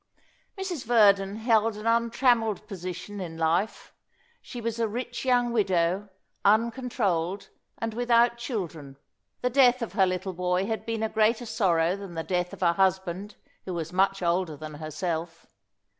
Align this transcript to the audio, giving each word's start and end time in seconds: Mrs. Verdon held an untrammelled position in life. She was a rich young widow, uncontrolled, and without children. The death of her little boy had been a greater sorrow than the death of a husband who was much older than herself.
Mrs. 0.57 0.83
Verdon 0.85 1.35
held 1.35 1.77
an 1.77 1.85
untrammelled 1.85 2.65
position 2.65 3.19
in 3.21 3.37
life. 3.37 3.93
She 4.41 4.59
was 4.59 4.79
a 4.79 4.87
rich 4.87 5.25
young 5.25 5.53
widow, 5.53 6.09
uncontrolled, 6.43 7.49
and 7.77 7.93
without 7.93 8.39
children. 8.39 8.97
The 9.41 9.51
death 9.51 9.83
of 9.83 9.93
her 9.93 10.07
little 10.07 10.33
boy 10.33 10.65
had 10.65 10.87
been 10.87 11.03
a 11.03 11.07
greater 11.09 11.45
sorrow 11.45 11.95
than 11.95 12.15
the 12.15 12.23
death 12.23 12.51
of 12.51 12.63
a 12.63 12.73
husband 12.73 13.35
who 13.65 13.75
was 13.75 13.93
much 13.93 14.23
older 14.23 14.57
than 14.57 14.73
herself. 14.73 15.45